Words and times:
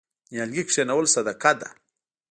نیالګي 0.31 0.63
کینول 0.71 1.05
صدقه 1.13 1.51
ده. 1.59 1.69